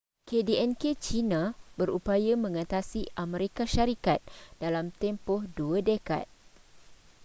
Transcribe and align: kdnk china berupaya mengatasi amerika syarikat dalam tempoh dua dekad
kdnk 0.29 0.83
china 1.05 1.43
berupaya 1.77 2.33
mengatasi 2.45 3.01
amerika 3.23 3.63
syarikat 3.73 4.17
dalam 4.63 4.85
tempoh 5.01 5.41
dua 5.57 5.77
dekad 5.87 6.25